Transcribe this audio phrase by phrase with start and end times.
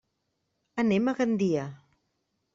[0.85, 1.69] Anem a Gandia.